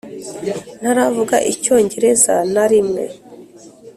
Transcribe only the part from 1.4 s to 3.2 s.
Icyongereza na rimwe